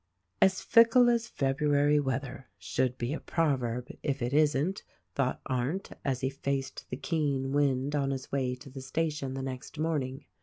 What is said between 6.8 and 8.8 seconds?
the keen wind on his way to